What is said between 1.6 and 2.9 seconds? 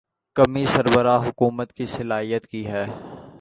کی صلاحیت کی ہے۔